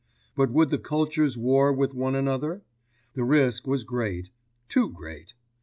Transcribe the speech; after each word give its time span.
But 0.35 0.49
would 0.49 0.71
the 0.71 0.79
cultures 0.79 1.37
war 1.37 1.71
with 1.71 1.93
one 1.93 2.15
another? 2.15 2.63
The 3.13 3.23
risk 3.23 3.67
was 3.67 3.83
great, 3.83 4.31
too 4.67 4.89
great. 4.89 5.35